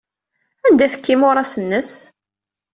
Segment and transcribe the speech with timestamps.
[0.67, 1.91] Anda ay tekka imuras-nnes?